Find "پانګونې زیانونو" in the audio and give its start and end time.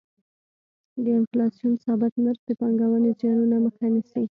2.59-3.55